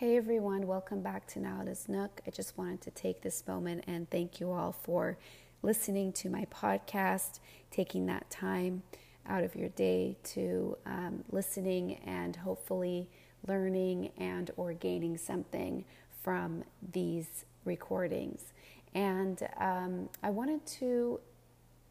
Hey 0.00 0.16
everyone, 0.16 0.66
welcome 0.66 1.02
back 1.02 1.26
to 1.26 1.40
Nada's 1.40 1.86
Nook. 1.86 2.22
I 2.26 2.30
just 2.30 2.56
wanted 2.56 2.80
to 2.80 2.90
take 2.90 3.20
this 3.20 3.46
moment 3.46 3.84
and 3.86 4.08
thank 4.08 4.40
you 4.40 4.50
all 4.50 4.72
for 4.72 5.18
listening 5.60 6.10
to 6.14 6.30
my 6.30 6.46
podcast, 6.46 7.38
taking 7.70 8.06
that 8.06 8.30
time 8.30 8.82
out 9.28 9.44
of 9.44 9.54
your 9.54 9.68
day 9.68 10.16
to 10.32 10.78
um, 10.86 11.22
listening 11.30 11.96
and 12.06 12.34
hopefully 12.34 13.10
learning 13.46 14.12
and 14.16 14.50
or 14.56 14.72
gaining 14.72 15.18
something 15.18 15.84
from 16.22 16.64
these 16.94 17.44
recordings. 17.66 18.54
And 18.94 19.46
um, 19.58 20.08
I 20.22 20.30
wanted 20.30 20.64
to 20.78 21.20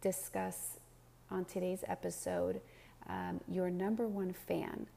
discuss 0.01 0.79
on 1.29 1.45
today's 1.45 1.83
episode 1.87 2.59
um, 3.07 3.39
your 3.47 3.69
number 3.69 4.07
one 4.07 4.33
fan. 4.33 4.87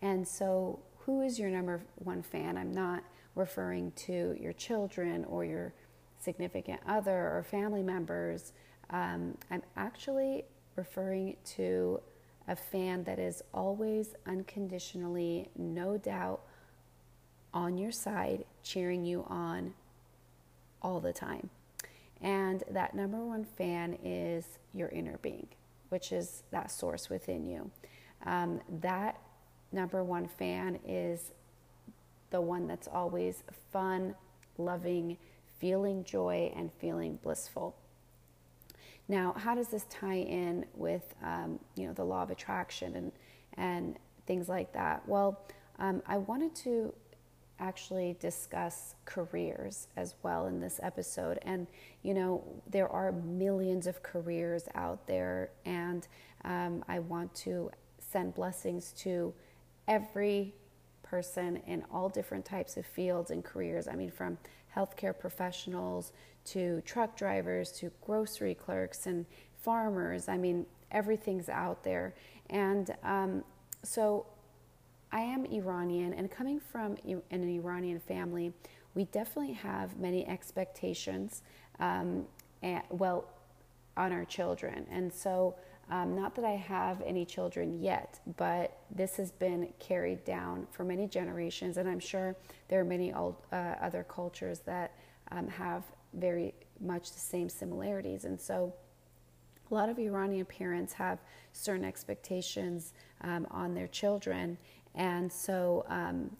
And 0.00 0.28
so 0.28 0.78
who 1.10 1.22
is 1.22 1.40
your 1.40 1.50
number 1.50 1.80
one 1.96 2.22
fan? 2.22 2.56
I'm 2.56 2.70
not 2.70 3.02
referring 3.34 3.90
to 4.06 4.36
your 4.40 4.52
children 4.52 5.24
or 5.24 5.44
your 5.44 5.74
significant 6.20 6.80
other 6.86 7.36
or 7.36 7.42
family 7.42 7.82
members. 7.82 8.52
Um, 8.90 9.36
I'm 9.50 9.62
actually 9.76 10.44
referring 10.76 11.36
to 11.56 12.00
a 12.46 12.54
fan 12.54 13.02
that 13.04 13.18
is 13.18 13.42
always 13.52 14.14
unconditionally, 14.24 15.48
no 15.58 15.98
doubt, 15.98 16.42
on 17.52 17.76
your 17.76 17.90
side, 17.90 18.44
cheering 18.62 19.04
you 19.04 19.24
on 19.28 19.74
all 20.80 21.00
the 21.00 21.12
time. 21.12 21.50
And 22.20 22.62
that 22.70 22.94
number 22.94 23.18
one 23.18 23.44
fan 23.44 23.98
is 24.04 24.44
your 24.72 24.90
inner 24.90 25.18
being, 25.22 25.48
which 25.88 26.12
is 26.12 26.44
that 26.52 26.70
source 26.70 27.10
within 27.10 27.46
you. 27.46 27.68
Um, 28.24 28.60
that 28.80 29.20
number 29.72 30.02
one 30.04 30.28
fan 30.28 30.78
is 30.86 31.32
the 32.30 32.40
one 32.40 32.66
that's 32.66 32.88
always 32.88 33.42
fun, 33.72 34.14
loving, 34.58 35.16
feeling 35.58 36.04
joy, 36.04 36.52
and 36.56 36.70
feeling 36.80 37.18
blissful. 37.22 37.76
Now, 39.08 39.34
how 39.36 39.54
does 39.54 39.68
this 39.68 39.86
tie 39.90 40.18
in 40.20 40.64
with 40.74 41.14
um, 41.22 41.58
you 41.76 41.86
know 41.86 41.92
the 41.92 42.04
law 42.04 42.22
of 42.22 42.30
attraction 42.30 42.94
and 42.94 43.12
and 43.54 43.98
things 44.26 44.48
like 44.48 44.72
that? 44.72 45.06
Well, 45.08 45.40
um, 45.78 46.02
I 46.06 46.18
wanted 46.18 46.54
to 46.56 46.94
actually 47.60 48.16
discuss 48.20 48.94
careers 49.04 49.88
as 49.96 50.14
well 50.22 50.46
in 50.46 50.60
this 50.60 50.80
episode. 50.82 51.38
And, 51.42 51.66
you 52.02 52.14
know, 52.14 52.42
there 52.68 52.88
are 52.88 53.12
millions 53.12 53.86
of 53.86 54.02
careers 54.02 54.64
out 54.74 55.06
there, 55.06 55.50
and 55.64 56.08
um, 56.44 56.84
I 56.88 56.98
want 57.00 57.34
to 57.36 57.70
send 57.98 58.34
blessings 58.34 58.92
to 58.98 59.32
every 59.90 60.54
person 61.02 61.56
in 61.66 61.84
all 61.92 62.08
different 62.08 62.44
types 62.44 62.76
of 62.76 62.86
fields 62.86 63.30
and 63.30 63.44
careers. 63.44 63.88
I 63.88 63.96
mean, 63.96 64.10
from 64.10 64.38
healthcare 64.74 65.18
professionals 65.18 66.12
to 66.44 66.80
truck 66.86 67.16
drivers 67.16 67.72
to 67.72 67.90
grocery 68.00 68.54
clerks 68.54 69.06
and 69.06 69.26
farmers. 69.62 70.28
I 70.28 70.38
mean, 70.38 70.64
everything's 70.92 71.48
out 71.48 71.82
there. 71.82 72.14
And 72.48 72.94
um, 73.02 73.44
so 73.82 74.26
I 75.12 75.20
am 75.20 75.44
Iranian, 75.46 76.14
and 76.14 76.30
coming 76.30 76.60
from 76.60 76.96
an 77.04 77.48
Iranian 77.60 77.98
family, 77.98 78.52
we 78.94 79.04
definitely 79.06 79.54
have 79.54 79.98
many 79.98 80.26
expectations, 80.26 81.42
um, 81.80 82.26
and, 82.62 82.82
well, 82.90 83.24
on 83.96 84.12
our 84.12 84.24
children. 84.24 84.86
And 84.90 85.12
so 85.12 85.56
um, 85.90 86.14
not 86.14 86.36
that 86.36 86.44
I 86.44 86.52
have 86.52 87.02
any 87.04 87.24
children 87.24 87.82
yet, 87.82 88.20
but 88.36 88.78
this 88.94 89.16
has 89.16 89.32
been 89.32 89.72
carried 89.80 90.24
down 90.24 90.66
for 90.70 90.84
many 90.84 91.08
generations, 91.08 91.78
and 91.78 91.88
I'm 91.88 91.98
sure 91.98 92.36
there 92.68 92.80
are 92.80 92.84
many 92.84 93.12
old, 93.12 93.36
uh, 93.52 93.74
other 93.80 94.04
cultures 94.04 94.60
that 94.60 94.94
um, 95.32 95.48
have 95.48 95.82
very 96.14 96.54
much 96.80 97.12
the 97.12 97.18
same 97.18 97.48
similarities. 97.48 98.24
And 98.24 98.40
so, 98.40 98.72
a 99.70 99.74
lot 99.74 99.88
of 99.88 99.98
Iranian 99.98 100.46
parents 100.46 100.92
have 100.92 101.18
certain 101.52 101.84
expectations 101.84 102.92
um, 103.22 103.46
on 103.50 103.74
their 103.74 103.88
children, 103.88 104.58
and 104.94 105.30
so 105.32 105.84
um, 105.88 106.30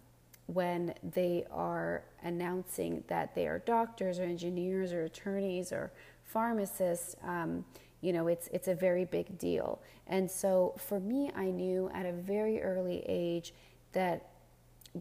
when 0.47 0.95
they 1.15 1.45
are 1.51 2.03
announcing 2.23 3.03
that 3.09 3.35
they 3.35 3.47
are 3.47 3.61
doctors 3.61 4.19
or 4.19 4.25
engineers 4.25 4.93
or 4.93 5.05
attorneys 5.05 5.73
or 5.73 5.93
pharmacists, 6.25 7.17
um, 7.25 7.65
you 8.01 8.13
know 8.13 8.27
it's 8.29 8.49
it's 8.49 8.69
a 8.69 8.75
very 8.75 9.05
big 9.05 9.39
deal. 9.39 9.81
And 10.07 10.31
so 10.31 10.75
for 10.77 10.99
me 11.01 11.31
i 11.37 11.47
knew 11.47 11.91
at 11.95 12.07
a 12.07 12.13
very 12.13 12.61
early 12.63 13.05
age 13.07 13.53
that 13.93 14.27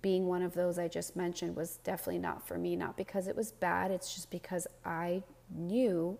being 0.01 0.27
one 0.27 0.43
of 0.43 0.53
those 0.53 0.77
i 0.77 0.87
just 0.87 1.15
mentioned 1.15 1.55
was 1.55 1.77
definitely 1.77 2.19
not 2.19 2.47
for 2.47 2.57
me 2.59 2.75
not 2.75 2.95
because 2.95 3.27
it 3.27 3.35
was 3.35 3.51
bad 3.53 3.89
it's 3.89 4.13
just 4.13 4.29
because 4.29 4.67
i 4.85 5.23
knew 5.49 6.15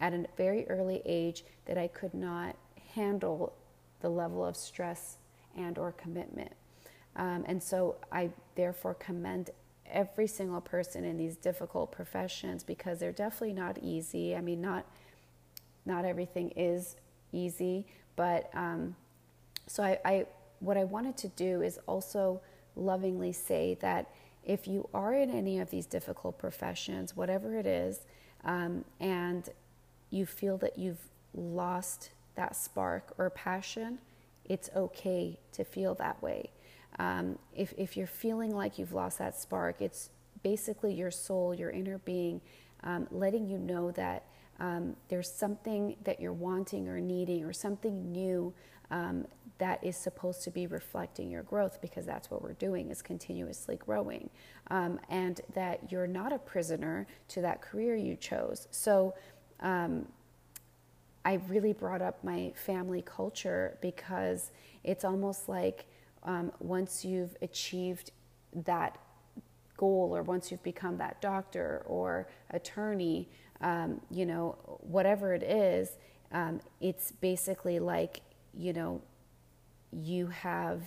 at 0.00 0.12
a 0.12 0.26
very 0.36 0.66
early 0.68 1.00
age 1.04 1.44
that 1.66 1.78
i 1.78 1.86
could 1.86 2.14
not 2.14 2.56
handle 2.94 3.52
the 4.00 4.08
level 4.08 4.44
of 4.44 4.56
stress 4.56 5.18
and 5.56 5.78
or 5.78 5.92
commitment. 5.92 6.52
Um, 7.16 7.44
and 7.46 7.62
so 7.62 7.96
i 8.10 8.30
therefore 8.54 8.94
commend 8.94 9.50
every 9.86 10.26
single 10.26 10.60
person 10.60 11.04
in 11.04 11.18
these 11.18 11.36
difficult 11.36 11.92
professions 11.92 12.64
because 12.64 12.98
they're 12.98 13.12
definitely 13.12 13.52
not 13.52 13.78
easy. 13.82 14.34
I 14.34 14.40
mean 14.40 14.60
not 14.60 14.86
not 15.84 16.04
everything 16.04 16.50
is 16.56 16.96
easy, 17.32 17.86
but 18.16 18.50
um, 18.54 18.94
so 19.66 19.82
I, 19.82 19.98
I, 20.04 20.26
what 20.60 20.76
I 20.76 20.84
wanted 20.84 21.16
to 21.18 21.28
do 21.28 21.62
is 21.62 21.78
also 21.86 22.40
lovingly 22.76 23.32
say 23.32 23.76
that 23.80 24.10
if 24.44 24.66
you 24.66 24.88
are 24.92 25.14
in 25.14 25.30
any 25.30 25.60
of 25.60 25.70
these 25.70 25.86
difficult 25.86 26.38
professions, 26.38 27.16
whatever 27.16 27.56
it 27.56 27.66
is, 27.66 28.00
um, 28.44 28.84
and 29.00 29.48
you 30.10 30.26
feel 30.26 30.58
that 30.58 30.78
you've 30.78 31.08
lost 31.34 32.10
that 32.34 32.56
spark 32.56 33.12
or 33.18 33.30
passion, 33.30 33.98
it's 34.44 34.68
okay 34.74 35.38
to 35.52 35.64
feel 35.64 35.94
that 35.94 36.20
way. 36.22 36.50
Um, 36.98 37.38
if, 37.54 37.72
if 37.78 37.96
you're 37.96 38.06
feeling 38.06 38.54
like 38.54 38.78
you've 38.78 38.92
lost 38.92 39.18
that 39.18 39.38
spark, 39.38 39.80
it's 39.80 40.10
basically 40.42 40.92
your 40.92 41.10
soul, 41.10 41.54
your 41.54 41.70
inner 41.70 41.98
being, 41.98 42.40
um, 42.82 43.06
letting 43.10 43.48
you 43.48 43.58
know 43.58 43.92
that 43.92 44.24
um, 44.60 44.96
there's 45.08 45.30
something 45.30 45.96
that 46.04 46.20
you're 46.20 46.32
wanting 46.32 46.88
or 46.88 47.00
needing 47.00 47.44
or 47.44 47.52
something 47.52 48.12
new 48.12 48.52
um, 48.90 49.26
that 49.58 49.82
is 49.82 49.96
supposed 49.96 50.42
to 50.42 50.50
be 50.50 50.66
reflecting 50.66 51.30
your 51.30 51.42
growth 51.42 51.80
because 51.80 52.04
that's 52.04 52.30
what 52.30 52.42
we're 52.42 52.52
doing 52.54 52.90
is 52.90 53.00
continuously 53.00 53.76
growing 53.76 54.28
um, 54.70 54.98
and 55.08 55.40
that 55.54 55.90
you're 55.90 56.06
not 56.06 56.32
a 56.32 56.38
prisoner 56.38 57.06
to 57.28 57.40
that 57.40 57.62
career 57.62 57.96
you 57.96 58.16
chose. 58.16 58.68
So 58.70 59.14
um, 59.60 60.06
i 61.24 61.34
really 61.48 61.72
brought 61.72 62.02
up 62.02 62.22
my 62.24 62.52
family 62.56 63.02
culture 63.02 63.78
because 63.80 64.50
it's 64.84 65.04
almost 65.04 65.48
like 65.48 65.86
um, 66.24 66.52
once 66.60 67.04
you've 67.04 67.36
achieved 67.42 68.10
that 68.54 68.98
goal 69.76 70.10
or 70.14 70.22
once 70.22 70.50
you've 70.50 70.62
become 70.62 70.96
that 70.98 71.20
doctor 71.20 71.82
or 71.86 72.28
attorney 72.50 73.28
um, 73.62 74.00
you 74.10 74.26
know, 74.26 74.56
whatever 74.80 75.34
it 75.34 75.42
is, 75.42 75.96
um, 76.32 76.60
it's 76.80 77.12
basically 77.12 77.78
like, 77.78 78.20
you 78.54 78.72
know, 78.72 79.00
you 79.92 80.26
have 80.28 80.82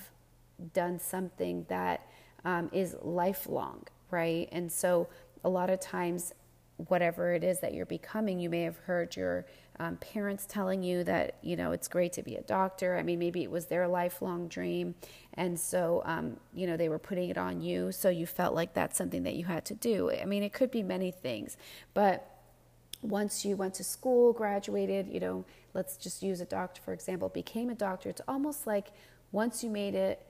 done 0.74 1.00
something 1.00 1.66
that 1.70 2.08
um, 2.44 2.70
is 2.74 2.96
lifelong, 3.02 3.84
right? 4.12 4.50
And 4.52 4.72
so 4.72 5.08
a 5.44 5.50
lot 5.50 5.70
of 5.70 5.80
times, 5.80 6.34
whatever 6.90 7.34
it 7.34 7.44
is 7.44 7.60
that 7.62 7.74
you're 7.74 7.86
becoming, 7.86 8.40
you 8.40 8.50
may 8.50 8.64
have 8.64 8.78
heard 8.78 9.16
your 9.16 9.46
um, 9.80 9.96
parents 9.98 10.46
telling 10.46 10.84
you 10.84 11.04
that, 11.04 11.36
you 11.42 11.56
know, 11.56 11.72
it's 11.72 11.88
great 11.88 12.12
to 12.14 12.24
be 12.24 12.36
a 12.36 12.42
doctor. 12.42 12.98
I 12.98 13.04
mean, 13.04 13.20
maybe 13.20 13.44
it 13.44 13.52
was 13.52 13.66
their 13.66 13.88
lifelong 13.88 14.48
dream. 14.48 14.96
And 15.36 15.60
so, 15.60 16.02
um, 16.06 16.38
you 16.54 16.68
know, 16.68 16.76
they 16.78 16.90
were 16.90 17.00
putting 17.00 17.30
it 17.30 17.38
on 17.38 17.62
you. 17.62 17.92
So 17.92 18.10
you 18.10 18.26
felt 18.26 18.56
like 18.56 18.74
that's 18.74 18.98
something 18.98 19.24
that 19.24 19.36
you 19.36 19.46
had 19.46 19.66
to 19.66 19.74
do. 19.74 20.12
I 20.12 20.26
mean, 20.26 20.44
it 20.44 20.54
could 20.54 20.72
be 20.72 20.84
many 20.84 21.12
things. 21.12 21.58
But 21.94 22.35
once 23.06 23.46
you 23.46 23.56
went 23.56 23.74
to 23.76 23.84
school, 23.84 24.34
graduated, 24.34 25.08
you 25.08 25.20
know, 25.20 25.46
let's 25.74 25.98
just 25.98 26.24
use 26.24 26.42
a 26.42 26.46
doctor 26.46 26.82
for 26.82 26.94
example, 26.94 27.30
became 27.30 27.70
a 27.70 27.76
doctor, 27.76 28.10
it's 28.10 28.22
almost 28.28 28.68
like 28.68 28.88
once 29.32 29.64
you 29.64 29.70
made 29.70 29.96
it 29.96 30.26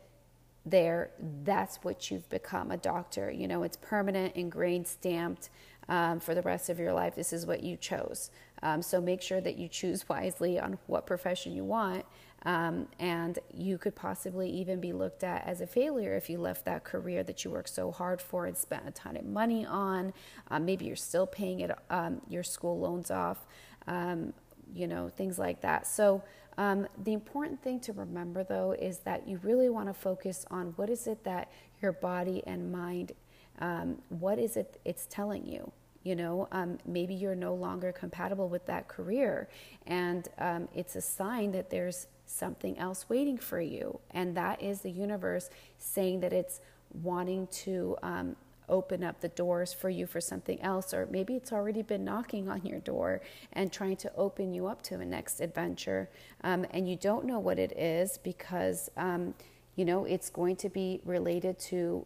there, 0.66 1.12
that's 1.44 1.78
what 1.84 2.10
you've 2.10 2.28
become 2.30 2.72
a 2.72 2.78
doctor. 2.78 3.30
You 3.32 3.48
know, 3.48 3.64
it's 3.64 3.78
permanent, 3.78 4.36
ingrained, 4.36 4.88
stamped 4.88 5.50
um, 5.88 6.20
for 6.20 6.34
the 6.34 6.42
rest 6.42 6.70
of 6.70 6.80
your 6.80 6.92
life. 6.92 7.16
This 7.16 7.32
is 7.32 7.46
what 7.46 7.62
you 7.62 7.78
chose. 7.78 8.32
Um, 8.64 8.82
so 8.82 9.00
make 9.00 9.22
sure 9.22 9.42
that 9.42 9.58
you 9.58 9.68
choose 9.68 10.10
wisely 10.10 10.60
on 10.60 10.78
what 10.88 11.06
profession 11.06 11.54
you 11.54 11.64
want. 11.64 12.06
Um, 12.46 12.88
and 13.00 13.40
you 13.54 13.78
could 13.78 13.96
possibly 13.96 14.50
even 14.50 14.80
be 14.80 14.94
looked 14.94 15.24
at 15.24 15.48
as 15.48 15.62
a 15.62 15.68
failure 15.68 16.16
if 16.16 16.30
you 16.30 16.40
left 16.40 16.66
that 16.66 16.84
career 16.84 17.24
that 17.24 17.44
you 17.44 17.52
worked 17.52 17.70
so 17.70 17.92
hard 17.92 18.22
for 18.22 18.46
and 18.46 18.58
spent 18.58 18.88
a 18.88 18.92
ton 18.92 19.18
of 19.18 19.26
money 19.26 19.66
on. 19.66 20.14
Um, 20.50 20.66
maybe 20.66 20.86
you're 20.86 20.96
still 20.96 21.28
paying 21.28 21.62
it, 21.62 21.72
um, 21.90 22.22
your 22.30 22.44
school 22.44 22.80
loans 22.80 23.12
off, 23.12 23.46
um, 23.88 24.34
you 24.74 24.88
know, 24.88 25.10
things 25.10 25.40
like 25.40 25.62
that. 25.62 25.88
So, 25.88 26.24
um, 26.58 26.88
the 27.04 27.14
important 27.14 27.62
thing 27.64 27.80
to 27.82 27.94
remember 27.94 28.44
though 28.44 28.72
is 28.74 29.00
that 29.00 29.28
you 29.28 29.40
really 29.44 29.70
want 29.70 29.88
to 29.88 29.94
focus 29.94 30.46
on 30.52 30.74
what 30.78 30.90
is 30.90 31.08
it 31.08 31.24
that 31.26 31.52
your 31.82 31.92
body 31.94 32.44
and 32.48 32.72
mind 32.72 33.12
Um, 33.60 34.02
what 34.10 34.38
is 34.40 34.58
it 34.58 34.80
it's 34.86 35.08
telling 35.10 35.46
you? 35.46 35.72
You 36.04 36.16
know, 36.16 36.48
um, 36.52 36.78
maybe 36.86 37.16
you're 37.16 37.36
no 37.36 37.54
longer 37.56 37.92
compatible 37.92 38.50
with 38.50 38.66
that 38.68 38.88
career, 38.88 39.50
and 39.88 40.28
um, 40.38 40.68
it's 40.76 40.96
a 40.96 41.02
sign 41.02 41.52
that 41.54 41.70
there's 41.70 42.08
something 42.26 42.78
else 42.78 43.08
waiting 43.10 43.38
for 43.38 43.62
you. 43.62 44.00
And 44.12 44.36
that 44.36 44.62
is 44.62 44.82
the 44.82 44.92
universe 44.92 45.50
saying 45.78 46.20
that 46.22 46.34
it's 46.34 46.62
wanting 47.04 47.48
to 47.48 47.98
um, 48.04 48.36
open 48.68 49.04
up 49.04 49.22
the 49.22 49.30
doors 49.30 49.74
for 49.74 49.90
you 49.90 50.08
for 50.08 50.20
something 50.20 50.62
else, 50.62 50.94
or 50.94 51.08
maybe 51.12 51.36
it's 51.36 51.52
already 51.52 51.82
been 51.82 52.04
knocking 52.04 52.50
on 52.50 52.66
your 52.66 52.80
door 52.80 53.22
and 53.54 53.72
trying 53.72 53.98
to 53.98 54.12
open 54.16 54.54
you 54.54 54.68
up 54.68 54.82
to 54.84 54.96
a 55.00 55.06
next 55.06 55.40
adventure. 55.40 56.10
Um, 56.44 56.66
and 56.72 56.90
you 56.90 56.96
don't 56.96 57.26
know 57.26 57.40
what 57.40 57.60
it 57.60 57.78
is 57.78 58.18
because, 58.18 58.90
um, 58.98 59.34
you 59.76 59.86
know, 59.86 60.06
it's 60.06 60.30
going 60.30 60.56
to 60.58 60.70
be 60.70 61.02
related 61.06 61.60
to 61.60 62.06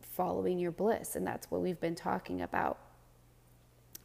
following 0.00 0.58
your 0.58 0.72
bliss. 0.72 1.16
And 1.16 1.26
that's 1.26 1.50
what 1.50 1.60
we've 1.60 1.80
been 1.80 1.94
talking 1.94 2.42
about. 2.42 2.78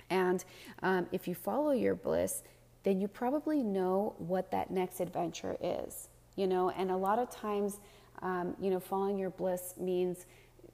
And 0.10 0.44
um, 0.82 1.08
if 1.12 1.28
you 1.28 1.36
follow 1.36 1.72
your 1.72 1.96
bliss, 1.96 2.44
then 2.84 3.00
you 3.00 3.08
probably 3.08 3.64
know 3.64 4.16
what 4.18 4.52
that 4.52 4.72
next 4.72 5.00
adventure 5.00 5.58
is, 5.62 6.10
you 6.36 6.48
know, 6.48 6.70
and 6.72 6.92
a 6.92 6.98
lot 6.98 7.20
of 7.20 7.30
times, 7.30 7.80
um, 8.22 8.56
you 8.60 8.70
know, 8.70 8.80
following 8.80 9.18
your 9.18 9.30
bliss 9.30 9.76
means, 9.80 10.26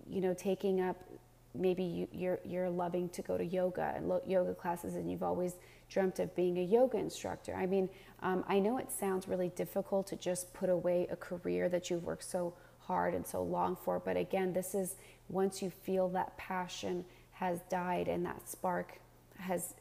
you 0.08 0.22
know, 0.22 0.34
taking 0.34 0.82
up 0.82 0.98
maybe 1.56 1.84
you, 1.84 2.06
are 2.06 2.18
you're, 2.18 2.40
you're 2.46 2.70
loving 2.70 3.10
to 3.10 3.22
go 3.22 3.38
to 3.38 3.44
yoga 3.44 3.94
and 3.96 4.08
lo- 4.08 4.22
yoga 4.26 4.54
classes 4.54 4.96
and 4.96 5.10
you've 5.10 5.24
always 5.24 5.56
dreamt 5.90 6.20
of 6.20 6.36
being 6.36 6.60
a 6.60 6.64
yoga 6.64 6.98
instructor. 6.98 7.56
I 7.56 7.66
mean, 7.66 7.90
um, 8.22 8.44
I 8.48 8.60
know 8.60 8.78
it 8.78 8.92
sounds 8.92 9.28
really 9.28 9.50
difficult 9.50 10.08
to 10.08 10.16
just 10.16 10.54
put 10.54 10.70
away 10.70 11.08
a 11.10 11.16
career 11.16 11.68
that 11.70 11.90
you've 11.90 12.04
worked 12.04 12.24
so 12.24 12.54
hard 12.80 13.14
and 13.14 13.26
so 13.26 13.42
long 13.42 13.76
for, 13.76 14.00
but 14.00 14.18
again, 14.18 14.54
this 14.54 14.74
is 14.74 14.96
once 15.28 15.62
you 15.62 15.70
feel 15.70 16.10
that 16.10 16.36
passion 16.38 17.06
has 17.32 17.60
died 17.70 18.08
and 18.08 18.26
that 18.26 18.50
spark 18.50 19.00
has 19.38 19.74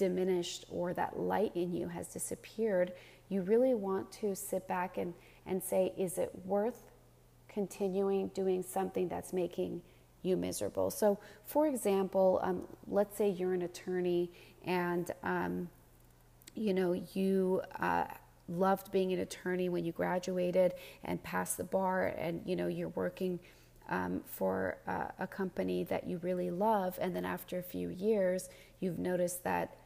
diminished 0.00 0.64
or 0.70 0.94
that 0.94 1.20
light 1.20 1.52
in 1.54 1.74
you 1.74 1.86
has 1.88 2.08
disappeared, 2.08 2.92
you 3.28 3.42
really 3.42 3.74
want 3.74 4.10
to 4.10 4.34
sit 4.34 4.66
back 4.66 4.96
and, 4.96 5.12
and 5.46 5.62
say, 5.62 5.92
is 5.98 6.16
it 6.16 6.30
worth 6.46 6.90
continuing 7.48 8.28
doing 8.28 8.62
something 8.62 9.08
that's 9.08 9.34
making 9.34 9.82
you 10.22 10.38
miserable? 10.38 10.90
So, 10.90 11.18
for 11.44 11.66
example, 11.66 12.40
um, 12.42 12.62
let's 12.88 13.14
say 13.18 13.28
you're 13.28 13.52
an 13.52 13.62
attorney 13.62 14.30
and 14.64 15.10
um, 15.22 15.68
you 16.54 16.72
know 16.72 16.92
you 17.12 17.60
uh, 17.78 18.04
loved 18.48 18.90
being 18.90 19.12
an 19.12 19.20
attorney 19.20 19.68
when 19.68 19.84
you 19.84 19.92
graduated 19.92 20.72
and 21.04 21.22
passed 21.22 21.58
the 21.58 21.64
bar, 21.64 22.14
and 22.18 22.40
you 22.46 22.56
know 22.56 22.68
you're 22.68 22.88
working. 22.88 23.38
Um, 23.92 24.22
for 24.24 24.78
uh, 24.86 25.08
a 25.18 25.26
company 25.26 25.82
that 25.82 26.06
you 26.06 26.18
really 26.18 26.52
love, 26.52 26.96
and 27.00 27.16
then 27.16 27.24
after 27.24 27.58
a 27.58 27.62
few 27.62 27.88
years, 27.88 28.48
you've 28.78 29.00
noticed 29.00 29.42
that 29.42 29.79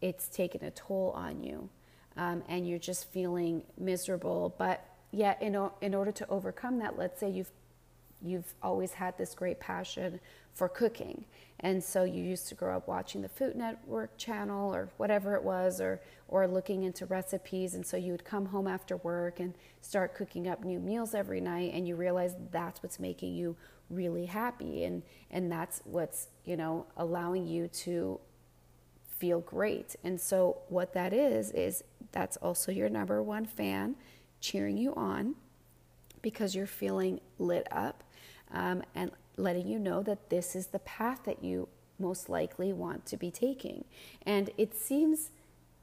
it's 0.00 0.28
taken 0.28 0.64
a 0.64 0.70
toll 0.70 1.12
on 1.16 1.42
you 1.42 1.68
um, 2.16 2.42
and 2.48 2.68
you're 2.68 2.78
just 2.78 3.10
feeling 3.10 3.62
miserable. 3.78 4.54
But 4.58 4.84
yet, 5.10 5.40
in, 5.42 5.56
o- 5.56 5.74
in 5.80 5.94
order 5.94 6.12
to 6.12 6.28
overcome 6.28 6.78
that, 6.78 6.98
let's 6.98 7.20
say 7.20 7.30
you've 7.30 7.50
you've 8.22 8.54
always 8.62 8.94
had 8.94 9.16
this 9.18 9.34
great 9.34 9.60
passion 9.60 10.18
for 10.54 10.68
cooking. 10.68 11.24
And 11.60 11.82
so 11.84 12.04
you 12.04 12.22
used 12.22 12.48
to 12.48 12.54
grow 12.54 12.76
up 12.76 12.88
watching 12.88 13.22
the 13.22 13.28
Food 13.28 13.56
Network 13.56 14.16
channel 14.16 14.74
or 14.74 14.88
whatever 14.96 15.34
it 15.34 15.42
was, 15.42 15.80
or, 15.80 16.00
or 16.28 16.46
looking 16.46 16.82
into 16.82 17.06
recipes. 17.06 17.74
And 17.74 17.86
so 17.86 17.96
you 17.96 18.12
would 18.12 18.24
come 18.24 18.46
home 18.46 18.66
after 18.66 18.96
work 18.98 19.38
and 19.38 19.54
start 19.80 20.14
cooking 20.14 20.48
up 20.48 20.64
new 20.64 20.80
meals 20.80 21.14
every 21.14 21.40
night. 21.40 21.72
And 21.74 21.86
you 21.86 21.94
realize 21.94 22.34
that's 22.50 22.82
what's 22.82 22.98
making 22.98 23.34
you 23.34 23.56
really 23.90 24.26
happy. 24.26 24.84
And, 24.84 25.02
and 25.30 25.52
that's 25.52 25.82
what's, 25.84 26.28
you 26.44 26.56
know, 26.56 26.86
allowing 26.96 27.46
you 27.46 27.68
to 27.68 28.18
feel 29.18 29.40
great. 29.40 29.96
And 30.04 30.20
so, 30.20 30.58
what 30.68 30.92
that 30.94 31.12
is, 31.12 31.50
is 31.52 31.84
that's 32.12 32.36
also 32.38 32.72
your 32.72 32.88
number 32.88 33.22
one 33.22 33.46
fan 33.46 33.96
cheering 34.40 34.76
you 34.76 34.94
on 34.94 35.34
because 36.22 36.54
you're 36.54 36.66
feeling 36.66 37.20
lit 37.38 37.66
up 37.70 38.02
um, 38.52 38.82
and 38.94 39.10
letting 39.36 39.68
you 39.68 39.78
know 39.78 40.02
that 40.02 40.30
this 40.30 40.56
is 40.56 40.68
the 40.68 40.78
path 40.80 41.20
that 41.24 41.42
you 41.42 41.68
most 41.98 42.28
likely 42.28 42.72
want 42.72 43.06
to 43.06 43.16
be 43.16 43.30
taking. 43.30 43.84
And 44.24 44.50
it 44.58 44.74
seems 44.74 45.30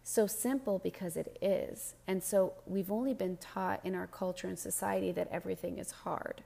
so 0.03 0.27
simple 0.27 0.79
because 0.79 1.15
it 1.15 1.37
is. 1.41 1.95
And 2.07 2.23
so, 2.23 2.53
we've 2.65 2.91
only 2.91 3.13
been 3.13 3.37
taught 3.37 3.81
in 3.83 3.95
our 3.95 4.07
culture 4.07 4.47
and 4.47 4.59
society 4.59 5.11
that 5.13 5.27
everything 5.31 5.79
is 5.79 5.91
hard. 5.91 6.43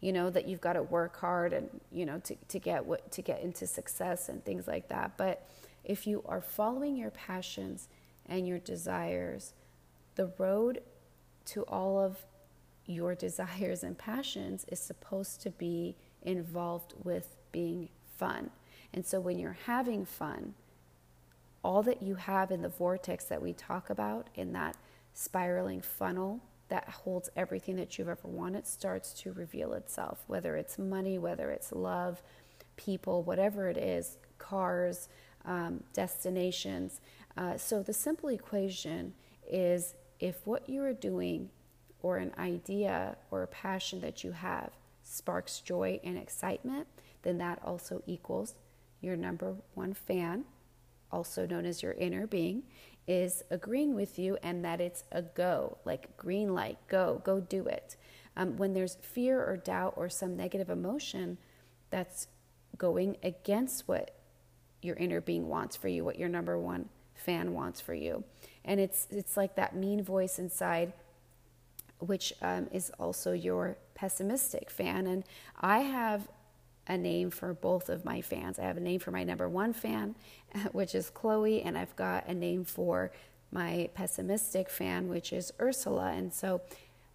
You 0.00 0.12
know 0.12 0.28
that 0.30 0.46
you've 0.46 0.60
got 0.60 0.74
to 0.74 0.82
work 0.82 1.18
hard 1.18 1.54
and 1.54 1.80
you 1.90 2.04
know 2.04 2.18
to, 2.24 2.36
to 2.48 2.58
get 2.58 2.84
what 2.84 3.10
to 3.12 3.22
get 3.22 3.40
into 3.40 3.66
success 3.66 4.28
and 4.28 4.44
things 4.44 4.66
like 4.66 4.88
that. 4.88 5.16
But 5.16 5.46
if 5.84 6.06
you 6.06 6.22
are 6.26 6.40
following 6.40 6.96
your 6.96 7.10
passions 7.10 7.88
and 8.26 8.46
your 8.46 8.58
desires, 8.58 9.52
the 10.14 10.32
road 10.38 10.80
to 11.46 11.62
all 11.62 11.98
of 11.98 12.24
your 12.86 13.14
desires 13.26 13.82
and 13.82 13.96
passions 13.96 14.64
is 14.68 14.80
supposed 14.80 15.40
to 15.42 15.50
be 15.50 15.94
involved 16.22 16.94
with 17.02 17.36
being 17.52 17.88
fun. 18.16 18.50
And 18.92 19.04
so 19.04 19.20
when 19.20 19.38
you're 19.38 19.58
having 19.66 20.04
fun, 20.04 20.54
all 21.62 21.82
that 21.82 22.02
you 22.02 22.14
have 22.14 22.50
in 22.50 22.62
the 22.62 22.68
vortex 22.68 23.24
that 23.24 23.42
we 23.42 23.52
talk 23.52 23.90
about, 23.90 24.28
in 24.34 24.52
that 24.52 24.76
spiraling 25.14 25.80
funnel 25.80 26.40
that 26.68 26.88
holds 26.88 27.30
everything 27.36 27.76
that 27.76 27.98
you've 27.98 28.08
ever 28.08 28.28
wanted, 28.28 28.66
starts 28.66 29.12
to 29.12 29.32
reveal 29.32 29.72
itself. 29.72 30.24
Whether 30.26 30.56
it's 30.56 30.78
money, 30.78 31.18
whether 31.18 31.50
it's 31.50 31.72
love, 31.72 32.22
people, 32.76 33.22
whatever 33.22 33.68
it 33.68 33.76
is, 33.76 34.18
cars, 34.38 35.08
um, 35.44 35.82
destinations. 35.92 37.00
Uh, 37.36 37.56
so 37.56 37.82
the 37.82 37.92
simple 37.92 38.28
equation 38.28 39.12
is 39.50 39.94
if 40.20 40.46
what 40.46 40.68
you 40.68 40.82
are 40.82 40.92
doing 40.92 41.50
or 42.02 42.18
an 42.18 42.32
idea 42.38 43.16
or 43.30 43.42
a 43.42 43.46
passion 43.46 44.00
that 44.00 44.22
you 44.22 44.32
have 44.32 44.70
sparks 45.02 45.60
joy 45.60 46.00
and 46.04 46.16
excitement, 46.16 46.86
then 47.22 47.38
that 47.38 47.60
also 47.64 48.02
equals 48.06 48.54
your 49.00 49.16
number 49.16 49.54
one 49.74 49.92
fan, 49.92 50.44
also 51.10 51.46
known 51.46 51.64
as 51.66 51.82
your 51.82 51.92
inner 51.92 52.26
being, 52.26 52.62
is 53.06 53.42
agreeing 53.50 53.94
with 53.94 54.18
you 54.18 54.38
and 54.42 54.64
that 54.64 54.80
it's 54.80 55.04
a 55.12 55.22
go, 55.22 55.76
like 55.84 56.16
green 56.16 56.54
light, 56.54 56.78
go, 56.88 57.20
go 57.24 57.40
do 57.40 57.66
it. 57.66 57.96
Um, 58.36 58.56
when 58.56 58.72
there's 58.72 58.96
fear 58.96 59.44
or 59.44 59.56
doubt 59.56 59.94
or 59.96 60.08
some 60.08 60.36
negative 60.36 60.70
emotion 60.70 61.38
that's 61.90 62.26
going 62.76 63.16
against 63.22 63.86
what 63.86 64.10
your 64.84 64.96
inner 64.96 65.20
being 65.20 65.48
wants 65.48 65.76
for 65.76 65.88
you, 65.88 66.04
what 66.04 66.18
your 66.18 66.28
number 66.28 66.58
one 66.58 66.88
fan 67.14 67.54
wants 67.54 67.80
for 67.80 67.94
you. 67.94 68.22
And 68.64 68.78
it's, 68.78 69.06
it's 69.10 69.36
like 69.36 69.56
that 69.56 69.74
mean 69.74 70.02
voice 70.02 70.38
inside, 70.38 70.92
which 71.98 72.32
um, 72.42 72.68
is 72.72 72.90
also 72.98 73.32
your 73.32 73.76
pessimistic 73.94 74.70
fan. 74.70 75.06
And 75.06 75.24
I 75.60 75.80
have 75.80 76.28
a 76.86 76.98
name 76.98 77.30
for 77.30 77.54
both 77.54 77.88
of 77.88 78.04
my 78.04 78.20
fans. 78.20 78.58
I 78.58 78.62
have 78.64 78.76
a 78.76 78.80
name 78.80 79.00
for 79.00 79.10
my 79.10 79.24
number 79.24 79.48
one 79.48 79.72
fan, 79.72 80.14
which 80.72 80.94
is 80.94 81.10
Chloe, 81.10 81.62
and 81.62 81.78
I've 81.78 81.96
got 81.96 82.28
a 82.28 82.34
name 82.34 82.64
for 82.64 83.10
my 83.50 83.88
pessimistic 83.94 84.68
fan, 84.68 85.08
which 85.08 85.32
is 85.32 85.52
Ursula. 85.60 86.12
And 86.12 86.32
so 86.32 86.60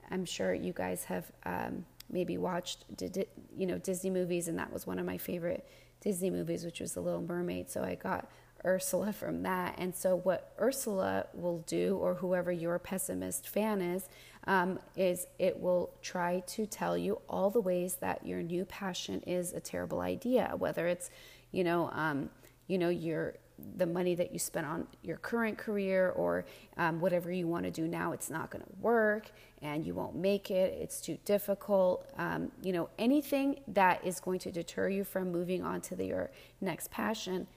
I'm 0.10 0.26
sure 0.26 0.54
you 0.54 0.74
guys 0.74 1.04
have 1.04 1.32
um, 1.46 1.86
maybe 2.10 2.38
watched, 2.38 2.86
you 3.56 3.68
know, 3.68 3.78
Disney 3.78 4.10
movies, 4.10 4.48
and 4.48 4.58
that 4.58 4.72
was 4.74 4.88
one 4.88 4.98
of 4.98 5.06
my 5.06 5.18
favorite 5.18 5.68
Disney 6.02 6.30
movies, 6.30 6.64
which 6.64 6.80
was 6.80 6.94
The 6.94 7.02
Little 7.02 7.22
Mermaid. 7.22 7.70
So 7.70 7.84
I 7.84 7.96
got 7.96 8.30
Ursula 8.66 9.14
from 9.14 9.44
that. 9.44 9.76
And 9.78 9.96
so, 9.96 10.16
what 10.16 10.54
Ursula 10.60 11.28
will 11.34 11.60
do, 11.60 11.98
or 11.98 12.16
whoever 12.16 12.52
your 12.52 12.80
pessimist 12.80 13.48
fan 13.48 13.82
is, 13.82 14.08
um, 14.48 14.80
is 14.96 15.28
it 15.38 15.60
will 15.60 15.92
try 16.02 16.42
to 16.48 16.66
tell 16.66 16.98
you 16.98 17.22
all 17.30 17.50
the 17.50 17.62
ways 17.62 17.96
that 17.96 18.26
your 18.26 18.42
new 18.42 18.66
passion 18.66 19.22
is 19.22 19.54
a 19.54 19.60
terrible 19.60 20.02
idea, 20.02 20.54
whether 20.58 20.88
it's, 20.88 21.10
you 21.52 21.64
know, 21.64 21.90
um, 21.94 22.30
you 22.68 22.78
know, 22.78 22.90
your 22.90 23.36
the 23.78 23.86
money 23.86 24.16
that 24.16 24.32
you 24.32 24.40
spent 24.40 24.66
on 24.66 24.88
your 25.04 25.18
current 25.18 25.58
career 25.58 26.10
or 26.12 26.46
um, 26.78 27.00
whatever 27.00 27.32
you 27.32 27.48
want 27.48 27.66
to 27.66 27.72
do 27.72 27.88
now, 27.88 28.12
it's 28.12 28.30
not 28.30 28.50
going 28.50 28.64
to 28.64 28.72
work 28.82 29.32
and 29.62 29.86
you 29.86 29.94
won't 29.94 30.16
make 30.16 30.52
it. 30.52 30.78
It's 30.80 31.02
too 31.02 31.18
difficult. 31.26 32.08
Um, 32.18 32.52
you 32.62 32.74
know, 32.74 32.90
anything 32.98 33.60
that 33.68 34.06
is 34.06 34.20
going 34.20 34.40
to 34.40 34.52
deter 34.52 34.90
you 34.90 35.04
from 35.04 35.32
moving 35.32 35.64
on 35.64 35.82
to 35.82 35.96
the, 35.96 36.06
your 36.06 36.32
next 36.62 36.92
passion, 36.92 37.48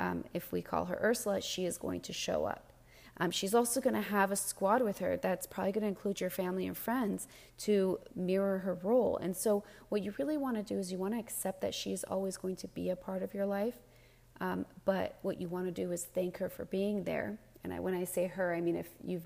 um, 0.00 0.24
if 0.34 0.52
we 0.52 0.62
call 0.62 0.86
her 0.86 0.98
Ursula, 1.02 1.40
she 1.40 1.64
is 1.64 1.78
going 1.78 2.00
to 2.02 2.12
show 2.12 2.44
up. 2.44 2.72
Um, 3.18 3.30
she's 3.30 3.54
also 3.54 3.80
going 3.80 3.94
to 3.94 4.00
have 4.00 4.32
a 4.32 4.36
squad 4.36 4.82
with 4.82 4.98
her 4.98 5.16
that's 5.16 5.46
probably 5.46 5.72
going 5.72 5.82
to 5.82 5.88
include 5.88 6.20
your 6.20 6.30
family 6.30 6.66
and 6.66 6.76
friends 6.76 7.28
to 7.58 8.00
mirror 8.16 8.58
her 8.58 8.74
role. 8.74 9.18
And 9.18 9.36
so, 9.36 9.62
what 9.88 10.02
you 10.02 10.12
really 10.18 10.36
want 10.36 10.56
to 10.56 10.62
do 10.62 10.80
is 10.80 10.90
you 10.90 10.98
want 10.98 11.14
to 11.14 11.20
accept 11.20 11.60
that 11.60 11.74
she's 11.74 12.02
always 12.04 12.36
going 12.36 12.56
to 12.56 12.68
be 12.68 12.90
a 12.90 12.96
part 12.96 13.22
of 13.22 13.32
your 13.32 13.46
life 13.46 13.76
um, 14.40 14.66
but 14.84 15.18
what 15.22 15.40
you 15.40 15.48
want 15.48 15.66
to 15.66 15.72
do 15.72 15.92
is 15.92 16.04
thank 16.04 16.38
her 16.38 16.48
for 16.48 16.64
being 16.66 17.04
there. 17.04 17.38
And 17.64 17.72
I, 17.74 17.80
when 17.80 17.94
I 17.94 18.04
say 18.04 18.26
her, 18.26 18.54
I 18.54 18.60
mean 18.60 18.76
if 18.76 18.88
you've 19.04 19.24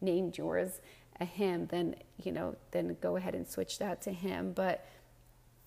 named 0.00 0.38
yours 0.38 0.80
a 1.20 1.24
him, 1.24 1.66
then 1.70 1.96
you 2.22 2.32
know, 2.32 2.56
then 2.70 2.96
go 3.00 3.16
ahead 3.16 3.34
and 3.34 3.46
switch 3.48 3.78
that 3.78 4.02
to 4.02 4.12
him. 4.12 4.52
But 4.52 4.84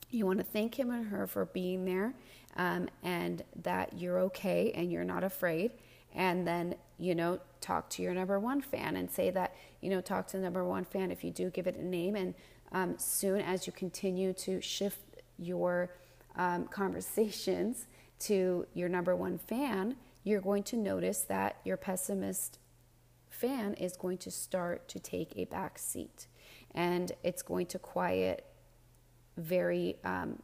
You 0.10 0.26
want 0.26 0.40
to 0.40 0.46
thank 0.46 0.78
him 0.78 0.92
and 0.92 1.08
her 1.08 1.26
for 1.28 1.46
being 1.46 1.86
there 1.86 2.14
um, 2.58 2.90
and 3.04 3.44
that 3.64 3.98
you're 3.98 4.20
okay 4.20 4.72
and 4.76 4.92
you're 4.92 5.06
not 5.06 5.24
afraid. 5.24 5.72
And 6.14 6.46
then, 6.46 6.76
you 6.98 7.16
know, 7.16 7.40
talk 7.62 7.90
to 7.92 8.02
your 8.04 8.14
number 8.14 8.40
one 8.40 8.62
fan 8.62 8.98
and 8.98 9.10
say 9.10 9.30
that, 9.32 9.56
you 9.82 9.90
know, 9.90 10.02
talk 10.02 10.28
to 10.28 10.38
the 10.38 10.44
number 10.44 10.66
one 10.66 10.84
fan 10.84 11.12
if 11.12 11.24
you 11.24 11.32
do 11.32 11.50
give 11.50 11.68
it 11.68 11.78
a 11.78 11.86
name. 11.86 12.16
And 12.16 12.34
um, 12.74 12.98
soon 12.98 13.42
as 13.42 13.66
you 13.68 13.74
continue 13.74 14.34
to 14.34 14.62
shift 14.62 15.00
your 15.38 15.92
um, 16.36 16.66
conversations 16.68 17.88
to 18.22 18.68
your 18.74 18.90
number 18.90 19.16
one 19.16 19.38
fan, 19.38 19.96
you're 20.24 20.42
going 20.42 20.64
to 20.64 20.78
notice 20.78 21.22
that 21.22 21.58
your 21.64 21.78
pessimist 21.78 22.60
fan 23.30 23.74
is 23.76 23.96
going 23.98 24.18
to 24.20 24.32
start 24.32 24.88
to 24.88 25.00
take 25.00 25.34
a 25.36 25.46
back 25.46 25.80
seat 25.80 26.28
and 26.76 27.12
it's 27.24 27.42
going 27.42 27.66
to 27.66 27.80
quiet 27.80 28.46
very 29.38 29.96
um, 30.04 30.42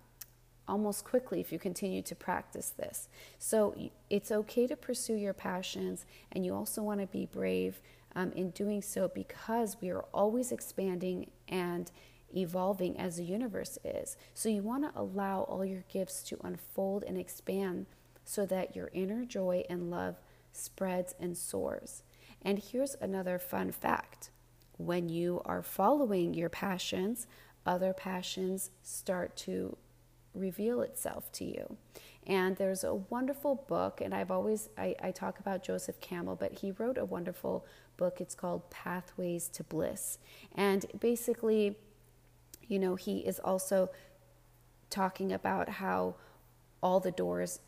almost 0.68 1.06
quickly 1.06 1.40
if 1.40 1.52
you 1.52 1.60
continue 1.60 2.02
to 2.02 2.16
practice 2.16 2.72
this. 2.72 3.08
So 3.40 3.76
it's 4.10 4.32
okay 4.32 4.68
to 4.68 4.76
pursue 4.76 5.16
your 5.16 5.34
passions, 5.34 6.06
and 6.32 6.46
you 6.46 6.54
also 6.54 6.82
want 6.82 7.00
to 7.00 7.08
be 7.08 7.26
brave 7.26 7.82
um, 8.16 8.32
in 8.34 8.50
doing 8.52 8.82
so 8.82 9.10
because 9.14 9.78
we 9.80 9.90
are 9.90 10.06
always 10.14 10.52
expanding 10.52 11.30
and 11.48 11.92
evolving 12.36 13.00
as 13.00 13.18
the 13.18 13.24
universe 13.24 13.78
is. 13.84 14.18
So 14.34 14.50
you 14.50 14.62
want 14.62 14.84
to 14.84 15.00
allow 15.00 15.42
all 15.44 15.66
your 15.66 15.84
gifts 15.92 16.24
to 16.24 16.40
unfold 16.44 17.04
and 17.04 17.18
expand 17.18 17.86
so 18.26 18.46
that 18.46 18.76
your 18.76 18.90
inner 18.94 19.26
joy 19.26 19.64
and 19.70 19.90
love 19.90 20.18
spreads 20.52 21.16
and 21.20 21.38
soars. 21.38 22.04
And 22.42 22.60
here's 22.60 22.96
another 23.00 23.40
fun 23.40 23.72
fact 23.72 24.30
when 24.78 25.10
you 25.10 25.42
are 25.44 25.64
following 25.64 26.34
your 26.34 26.50
passions, 26.50 27.26
other 27.66 27.94
passions 27.94 28.70
start 28.84 29.36
to 29.36 29.76
reveal 30.36 30.82
itself 30.82 31.32
to 31.34 31.46
you. 31.46 31.78
And 32.28 32.58
there's 32.58 32.84
a 32.84 32.94
wonderful 32.94 33.56
book, 33.68 34.02
and 34.02 34.14
I've 34.14 34.32
always 34.32 34.70
I, 34.78 34.96
I, 35.02 35.12
talk 35.12 35.40
about 35.40 35.64
Joseph 35.64 36.00
Campbell, 36.02 36.36
but 36.36 36.52
he 36.52 36.72
wrote 36.72 36.98
a 36.98 37.06
wonderful 37.06 37.66
book. 37.96 38.20
It's 38.20 38.36
called 38.36 38.70
Pathways 38.70 39.48
to 39.50 39.64
Bliss. 39.64 40.20
And 40.54 40.86
basically, 41.00 41.78
you 42.68 42.80
know, 42.80 42.96
he 42.96 43.20
is 43.20 43.40
also 43.40 43.90
talking 44.90 45.34
about 45.34 45.70
how 45.70 46.16
all 46.82 47.00
the 47.00 47.12
doors 47.12 47.60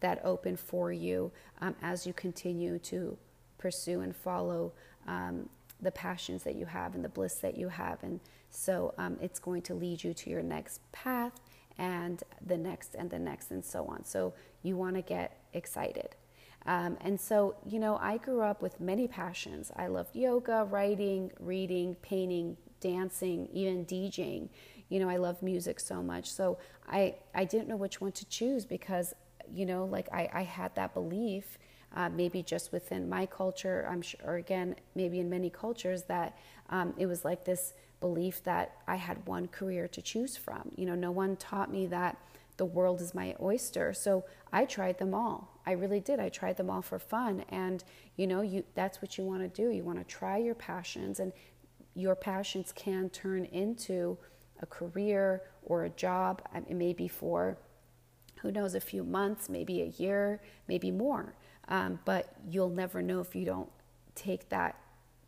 that 0.00 0.20
open 0.24 0.56
for 0.56 0.92
you 0.92 1.32
um, 1.60 1.74
as 1.82 2.06
you 2.06 2.12
continue 2.12 2.78
to 2.78 3.16
pursue 3.58 4.00
and 4.00 4.14
follow 4.14 4.72
um, 5.06 5.48
the 5.80 5.90
passions 5.90 6.42
that 6.42 6.56
you 6.56 6.66
have 6.66 6.94
and 6.94 7.04
the 7.04 7.08
bliss 7.08 7.36
that 7.36 7.56
you 7.56 7.68
have. 7.68 8.02
And 8.02 8.20
so 8.50 8.94
um, 8.98 9.16
it's 9.20 9.38
going 9.38 9.62
to 9.62 9.74
lead 9.74 10.02
you 10.02 10.14
to 10.14 10.30
your 10.30 10.42
next 10.42 10.80
path 10.92 11.32
and 11.78 12.22
the 12.44 12.56
next 12.56 12.94
and 12.94 13.10
the 13.10 13.18
next 13.18 13.50
and 13.50 13.64
so 13.64 13.86
on. 13.86 14.04
So 14.04 14.34
you 14.62 14.76
want 14.76 14.96
to 14.96 15.02
get 15.02 15.38
excited. 15.52 16.14
Um, 16.66 16.96
and 17.02 17.20
so, 17.20 17.56
you 17.66 17.78
know, 17.78 17.98
I 18.00 18.16
grew 18.16 18.40
up 18.40 18.62
with 18.62 18.80
many 18.80 19.06
passions. 19.06 19.70
I 19.76 19.88
loved 19.88 20.16
yoga, 20.16 20.66
writing, 20.70 21.30
reading, 21.38 21.96
painting, 21.96 22.56
dancing, 22.84 23.48
even 23.52 23.86
DJing. 23.86 24.48
You 24.90 25.00
know, 25.00 25.08
I 25.08 25.16
love 25.16 25.42
music 25.42 25.80
so 25.80 26.02
much. 26.02 26.30
So 26.30 26.58
I, 26.86 27.14
I 27.34 27.44
didn't 27.44 27.68
know 27.68 27.80
which 27.84 28.00
one 28.00 28.12
to 28.12 28.24
choose 28.26 28.66
because, 28.66 29.14
you 29.50 29.64
know, 29.64 29.86
like 29.86 30.08
I, 30.12 30.28
I 30.32 30.42
had 30.42 30.74
that 30.74 30.92
belief 30.92 31.58
uh, 31.96 32.08
maybe 32.08 32.42
just 32.42 32.72
within 32.72 33.08
my 33.08 33.24
culture, 33.24 33.86
I'm 33.90 34.02
sure, 34.02 34.20
or 34.24 34.34
again, 34.36 34.74
maybe 34.94 35.20
in 35.20 35.30
many 35.30 35.48
cultures, 35.48 36.02
that 36.04 36.36
um, 36.70 36.92
it 36.98 37.06
was 37.06 37.24
like 37.24 37.44
this 37.44 37.72
belief 38.00 38.42
that 38.44 38.78
I 38.86 38.96
had 38.96 39.24
one 39.26 39.46
career 39.48 39.86
to 39.88 40.02
choose 40.02 40.36
from. 40.36 40.72
You 40.76 40.86
know, 40.86 40.96
no 40.96 41.12
one 41.12 41.36
taught 41.36 41.70
me 41.70 41.86
that 41.86 42.18
the 42.56 42.64
world 42.64 43.00
is 43.00 43.14
my 43.14 43.34
oyster. 43.40 43.92
So 43.94 44.24
I 44.52 44.64
tried 44.64 44.98
them 44.98 45.14
all. 45.14 45.60
I 45.66 45.72
really 45.72 46.00
did. 46.00 46.20
I 46.20 46.28
tried 46.28 46.56
them 46.56 46.68
all 46.68 46.82
for 46.82 46.98
fun. 46.98 47.44
And, 47.48 47.82
you 48.16 48.26
know, 48.26 48.42
you, 48.42 48.64
that's 48.74 49.00
what 49.00 49.16
you 49.16 49.24
want 49.24 49.42
to 49.42 49.48
do. 49.48 49.70
You 49.70 49.84
want 49.84 49.98
to 49.98 50.04
try 50.04 50.38
your 50.38 50.54
passions, 50.54 51.20
and 51.20 51.32
your 51.94 52.14
passions 52.14 52.72
can 52.74 53.08
turn 53.10 53.44
into 53.46 54.18
a 54.60 54.66
career 54.66 55.42
or 55.64 55.84
a 55.84 55.90
job. 55.90 56.42
It 56.54 56.74
may 56.74 56.92
be 56.92 57.08
for, 57.08 57.56
who 58.40 58.50
knows, 58.50 58.74
a 58.74 58.80
few 58.80 59.04
months, 59.04 59.48
maybe 59.48 59.82
a 59.82 59.86
year, 59.86 60.40
maybe 60.68 60.90
more. 60.90 61.34
Um, 61.68 61.98
but 62.04 62.34
you'll 62.48 62.68
never 62.70 63.00
know 63.00 63.20
if 63.20 63.34
you 63.34 63.44
don't 63.44 63.70
take 64.14 64.48
that 64.50 64.76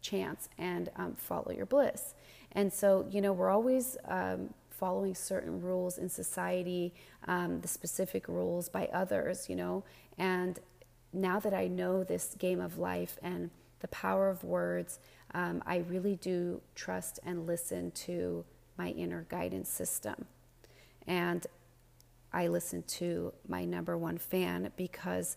chance 0.00 0.48
and 0.58 0.90
um, 0.96 1.14
follow 1.14 1.52
your 1.52 1.66
bliss. 1.66 2.14
And 2.52 2.72
so, 2.72 3.06
you 3.10 3.20
know, 3.20 3.32
we're 3.32 3.50
always 3.50 3.96
um, 4.06 4.54
following 4.70 5.14
certain 5.14 5.60
rules 5.60 5.98
in 5.98 6.08
society, 6.08 6.92
um, 7.26 7.60
the 7.60 7.68
specific 7.68 8.28
rules 8.28 8.68
by 8.68 8.88
others, 8.92 9.48
you 9.48 9.56
know. 9.56 9.84
And 10.18 10.58
now 11.12 11.40
that 11.40 11.54
I 11.54 11.66
know 11.66 12.04
this 12.04 12.34
game 12.38 12.60
of 12.60 12.78
life 12.78 13.18
and 13.22 13.50
the 13.80 13.88
power 13.88 14.28
of 14.28 14.44
words, 14.44 14.98
um, 15.34 15.62
I 15.66 15.78
really 15.88 16.16
do 16.16 16.60
trust 16.74 17.20
and 17.24 17.46
listen 17.46 17.90
to 17.92 18.44
my 18.78 18.90
inner 18.90 19.26
guidance 19.28 19.68
system. 19.68 20.26
And 21.06 21.46
I 22.32 22.48
listen 22.48 22.82
to 22.82 23.32
my 23.48 23.64
number 23.64 23.96
one 23.96 24.18
fan 24.18 24.70
because 24.76 25.36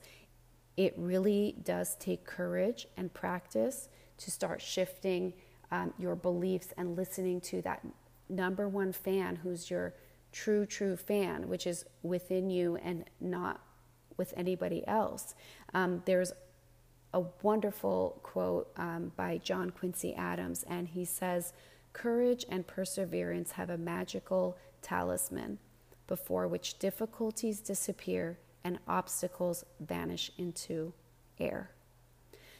it 0.77 0.93
really 0.98 1.55
does 1.63 1.96
take 1.96 2.25
courage 2.25 2.88
and 2.98 3.13
practice 3.13 3.89
to 4.17 4.31
start 4.31 4.62
shifting 4.62 5.34
um, 5.72 5.93
your 5.98 6.15
beliefs 6.15 6.74
and 6.77 6.96
listening 6.96 7.41
to 7.41 7.62
that 7.62 7.86
number 8.27 8.67
one 8.67 8.91
fan 8.91 9.38
who's 9.38 9.69
your 9.69 9.93
true, 10.31 10.65
true 10.65 10.96
fan, 10.96 11.48
which 11.48 11.65
is 11.67 11.86
within 12.03 12.50
you 12.50 12.77
and 12.77 13.05
not 13.19 13.62
with 14.17 14.34
anybody 14.36 14.86
else. 14.88 15.36
Um, 15.74 16.01
there's 16.05 16.31
a 17.13 17.24
wonderful 17.42 18.20
quote 18.24 18.72
um, 18.78 19.12
by 19.16 19.38
John 19.38 19.70
Quincy 19.72 20.13
Adams, 20.13 20.63
and 20.68 20.88
he 20.88 21.06
says, 21.06 21.54
Courage 21.94 22.46
and 22.50 22.68
perseverance 22.68 23.51
have 23.54 23.70
a 23.70 23.78
magical 23.78 24.58
talisman 24.82 25.58
before 26.08 26.48
which 26.48 26.78
difficulties 26.80 27.60
disappear 27.60 28.38
and 28.63 28.80
obstacles 28.88 29.66
vanish 29.80 30.32
into 30.38 30.94
air. 31.39 31.72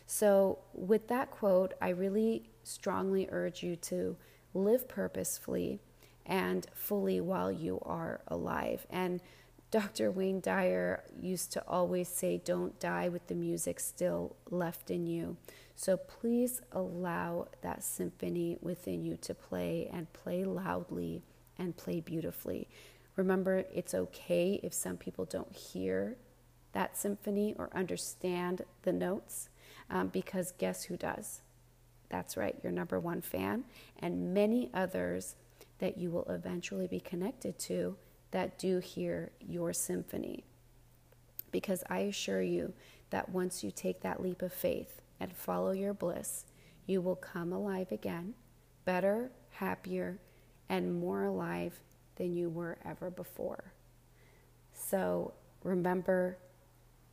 So, 0.06 0.60
with 0.74 1.08
that 1.10 1.30
quote, 1.30 1.76
I 1.80 1.90
really 1.90 2.50
strongly 2.64 3.28
urge 3.32 3.62
you 3.62 3.76
to 3.76 4.16
live 4.54 4.88
purposefully 4.88 5.80
and 6.26 6.66
fully 6.74 7.22
while 7.22 7.52
you 7.52 7.80
are 7.84 8.22
alive. 8.28 8.88
And 8.90 9.22
Dr. 9.72 10.10
Wayne 10.10 10.40
Dyer 10.40 11.04
used 11.22 11.52
to 11.54 11.64
always 11.68 12.08
say, 12.08 12.42
Don't 12.44 12.80
die 12.80 13.08
with 13.08 13.28
the 13.28 13.36
music 13.36 13.80
still 13.80 14.36
left 14.50 14.90
in 14.90 15.06
you. 15.06 15.38
So 15.76 15.96
please 15.96 16.62
allow 16.72 17.48
that 17.62 17.84
symphony 17.84 18.58
within 18.62 19.04
you 19.04 19.16
to 19.18 19.34
play 19.36 19.90
and 19.94 20.12
play 20.12 20.44
loudly 20.44 21.22
and 21.58 21.78
play 21.78 22.00
beautifully. 22.00 22.68
Remember, 23.16 23.66
it's 23.74 23.94
okay 23.94 24.60
if 24.64 24.74
some 24.74 24.98
people 24.98 25.26
don't 25.26 25.56
hear 25.56 26.18
that 26.74 26.98
symphony 26.98 27.54
or 27.58 27.70
understand 27.74 28.64
the 28.84 28.94
notes, 28.94 29.50
um, 29.90 30.08
because 30.08 30.54
guess 30.58 30.84
who 30.84 30.98
does? 30.98 31.42
That's 32.10 32.38
right, 32.38 32.56
your 32.64 32.72
number 32.72 33.00
one 33.00 33.22
fan, 33.22 33.66
and 34.00 34.34
many 34.34 34.72
others 34.74 35.36
that 35.78 35.98
you 35.98 36.10
will 36.10 36.26
eventually 36.30 36.88
be 36.88 37.00
connected 37.00 37.60
to 37.60 37.96
that 38.32 38.58
do 38.60 38.80
hear 38.80 39.32
your 39.40 39.74
symphony. 39.74 40.44
Because 41.52 41.84
I 41.90 42.00
assure 42.00 42.42
you 42.42 42.74
that 43.10 43.30
once 43.30 43.64
you 43.64 43.72
take 43.72 44.02
that 44.02 44.22
leap 44.22 44.42
of 44.42 44.54
faith 44.54 45.02
and 45.20 45.34
follow 45.34 45.72
your 45.72 45.94
bliss, 45.94 46.46
you 46.86 47.02
will 47.02 47.16
come 47.16 47.52
alive 47.52 47.92
again, 47.92 48.36
better, 48.86 49.32
happier, 49.52 50.20
and 50.70 51.00
more 51.00 51.24
alive 51.24 51.80
than 52.16 52.36
you 52.36 52.50
were 52.50 52.78
ever 52.86 53.10
before. 53.10 53.74
So 54.74 55.34
remember 55.64 56.38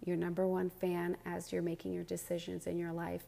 your 0.05 0.17
number 0.17 0.47
one 0.47 0.71
fan 0.71 1.17
as 1.25 1.53
you're 1.53 1.63
making 1.63 1.93
your 1.93 2.05
decisions 2.05 2.67
in 2.67 2.79
your 2.79 2.93
life. 2.93 3.25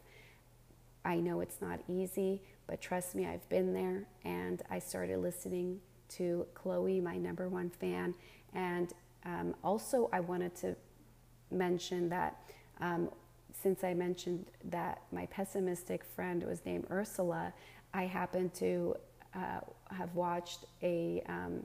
I 1.03 1.17
know 1.17 1.39
it's 1.39 1.61
not 1.61 1.79
easy, 1.87 2.41
but 2.67 2.81
trust 2.81 3.15
me, 3.15 3.25
I've 3.25 3.47
been 3.49 3.73
there. 3.73 4.05
And 4.23 4.61
I 4.69 4.79
started 4.79 5.19
listening 5.19 5.79
to 6.09 6.45
Chloe, 6.53 6.99
my 6.99 7.17
number 7.17 7.49
one 7.49 7.69
fan. 7.69 8.13
And 8.53 8.93
um, 9.25 9.55
also, 9.63 10.09
I 10.11 10.19
wanted 10.19 10.55
to 10.57 10.75
mention 11.51 12.09
that 12.09 12.41
um, 12.79 13.09
since 13.61 13.83
I 13.83 13.93
mentioned 13.93 14.45
that 14.65 15.01
my 15.11 15.25
pessimistic 15.27 16.03
friend 16.03 16.43
was 16.43 16.65
named 16.65 16.85
Ursula, 16.89 17.53
I 17.93 18.03
happened 18.03 18.53
to 18.55 18.95
uh, 19.35 19.59
have 19.91 20.13
watched 20.15 20.65
a 20.81 21.23
um, 21.27 21.63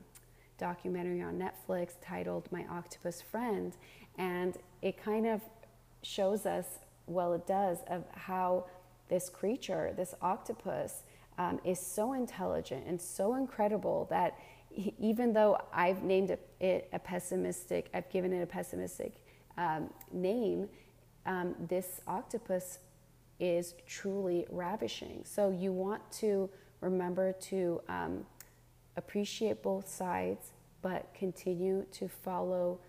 documentary 0.57 1.21
on 1.21 1.39
Netflix 1.39 1.93
titled 2.01 2.51
My 2.51 2.65
Octopus 2.69 3.21
Friend, 3.21 3.75
and 4.17 4.57
it 4.81 5.01
kind 5.01 5.25
of 5.25 5.41
shows 6.01 6.45
us, 6.45 6.65
well, 7.07 7.33
it 7.33 7.47
does, 7.47 7.79
of 7.87 8.03
how 8.11 8.65
this 9.09 9.29
creature, 9.29 9.93
this 9.95 10.15
octopus, 10.21 11.03
um, 11.37 11.59
is 11.63 11.79
so 11.79 12.13
intelligent 12.13 12.85
and 12.87 12.99
so 12.99 13.35
incredible 13.35 14.07
that 14.09 14.37
even 14.99 15.33
though 15.33 15.57
I've 15.73 16.03
named 16.03 16.37
it, 16.59 16.89
a 16.91 16.99
pessimistic, 16.99 17.89
I've 17.93 18.09
given 18.09 18.33
it 18.33 18.41
a 18.41 18.45
pessimistic 18.45 19.13
um, 19.57 19.89
name, 20.11 20.67
um, 21.25 21.55
this 21.67 22.01
octopus 22.07 22.79
is 23.39 23.73
truly 23.87 24.45
ravishing. 24.49 25.21
So 25.23 25.49
you 25.49 25.71
want 25.71 26.09
to 26.13 26.49
remember 26.81 27.33
to 27.33 27.81
um, 27.87 28.25
appreciate 28.95 29.61
both 29.63 29.87
sides, 29.87 30.51
but 30.81 31.13
continue 31.13 31.85
to 31.93 32.07
follow 32.07 32.79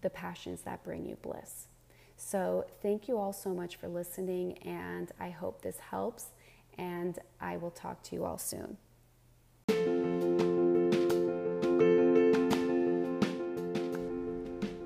the 0.00 0.10
passions 0.10 0.62
that 0.62 0.82
bring 0.84 1.06
you 1.06 1.16
bliss. 1.22 1.68
So, 2.16 2.64
thank 2.80 3.08
you 3.08 3.18
all 3.18 3.32
so 3.32 3.50
much 3.50 3.74
for 3.76 3.88
listening, 3.88 4.58
and 4.58 5.10
I 5.18 5.30
hope 5.30 5.62
this 5.62 5.78
helps. 5.78 6.26
And 6.78 7.18
I 7.40 7.56
will 7.56 7.70
talk 7.70 8.02
to 8.04 8.16
you 8.16 8.24
all 8.24 8.38
soon. 8.38 8.76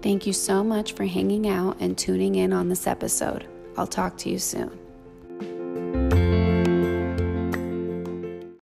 Thank 0.01 0.27
you 0.27 0.33
so 0.33 0.65
much 0.65 0.93
for 0.93 1.05
hanging 1.05 1.49
out 1.49 1.77
and 1.81 1.99
tuning 1.99 2.37
in 2.37 2.53
on 2.53 2.69
this 2.69 2.87
episode. 2.87 3.47
I'll 3.77 3.87
talk 3.87 4.17
to 4.19 4.31
you 4.31 4.39
soon. 4.39 4.88